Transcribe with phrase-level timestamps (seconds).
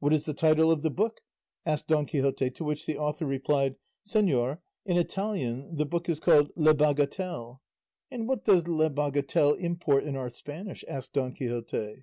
[0.00, 1.20] "What is the title of the book?"
[1.64, 6.50] asked Don Quixote; to which the author replied, "Señor, in Italian the book is called
[6.56, 7.60] Le Bagatelle."
[8.10, 12.02] "And what does Le Bagatelle import in our Spanish?" asked Don Quixote.